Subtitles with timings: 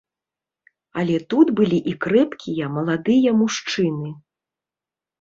[1.01, 4.19] Але тут былі і крэпкія маладыя мужчыны.